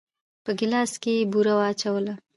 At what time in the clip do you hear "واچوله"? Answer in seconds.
1.57-2.13